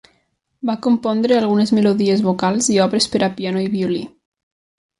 Va 0.69 0.75
compondre 0.85 1.37
algunes 1.41 1.73
melodies 1.79 2.23
vocals 2.29 2.71
i 2.77 2.81
obres 2.87 3.09
per 3.17 3.25
a 3.29 3.33
piano 3.39 3.63
i 3.67 3.69
violí. 3.77 4.01